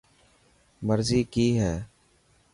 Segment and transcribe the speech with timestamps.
[0.87, 1.73] مرضي ڪئي هي؟